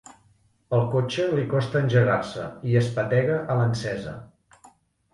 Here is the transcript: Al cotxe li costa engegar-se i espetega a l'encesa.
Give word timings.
Al 0.77 0.81
cotxe 0.95 1.27
li 1.33 1.43
costa 1.53 1.83
engegar-se 1.87 2.49
i 2.73 2.81
espetega 2.83 3.39
a 3.57 3.63
l'encesa. 3.63 4.19